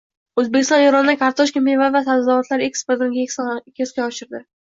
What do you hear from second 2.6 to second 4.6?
importini keskin oshirdi